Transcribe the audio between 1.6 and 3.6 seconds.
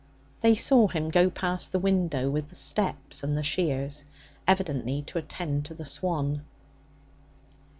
the window with the steps and the